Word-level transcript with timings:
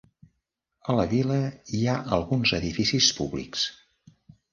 A 0.93 0.95
la 0.99 1.03
vila 1.11 1.37
hi 1.79 1.81
ha 1.91 1.97
alguns 2.17 2.53
edificis 2.59 3.11
públics. 3.19 3.67